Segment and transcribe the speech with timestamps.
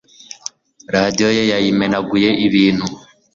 [0.95, 2.85] radio ye yayimenaguyeibintu